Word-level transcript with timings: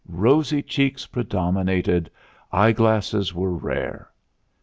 "Rosy 0.09 0.63
cheeks 0.63 1.05
predominated; 1.05 2.09
eyeglasses 2.51 3.35
were 3.35 3.53
rare." 3.53 4.09